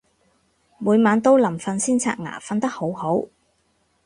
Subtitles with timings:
[0.79, 3.27] 每晚都臨瞓先刷牙，瞓得好好